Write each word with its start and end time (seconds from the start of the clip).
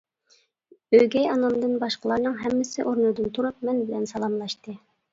ئۆگەي 0.99 1.27
ئانامدىن 1.33 1.77
باشقىلارنىڭ 1.85 2.41
ھەممىسى 2.41 2.89
ئورنىدىن 2.89 3.33
تۇرۇپ 3.39 3.71
مەن 3.71 3.87
بىلەن 3.89 4.13
سالاملاشتى. 4.17 4.81